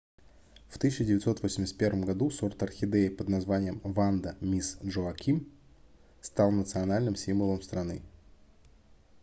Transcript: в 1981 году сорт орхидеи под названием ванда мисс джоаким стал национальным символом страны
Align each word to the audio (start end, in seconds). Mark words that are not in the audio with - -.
в 0.69 0.77
1981 0.77 2.01
году 2.01 2.31
сорт 2.31 2.63
орхидеи 2.63 3.09
под 3.09 3.29
названием 3.29 3.79
ванда 3.83 4.35
мисс 4.41 4.79
джоаким 4.83 5.47
стал 6.21 6.49
национальным 6.49 7.15
символом 7.15 7.61
страны 7.61 8.01